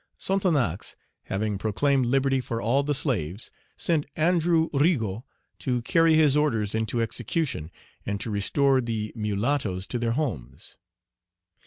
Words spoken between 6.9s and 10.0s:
execution, and to restore the mulattoes to